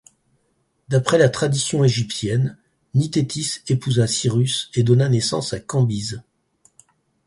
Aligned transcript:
D'après 0.89 1.19
la 1.19 1.29
tradition 1.29 1.83
égyptienne, 1.83 2.57
Nitètis 2.95 3.59
épousa 3.67 4.07
Cyrus 4.07 4.71
et 4.73 4.81
donna 4.81 5.07
naissance 5.09 5.53
à 5.53 5.59
Cambyse. 5.59 6.23